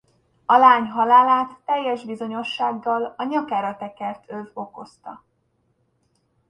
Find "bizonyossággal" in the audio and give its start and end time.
2.05-3.13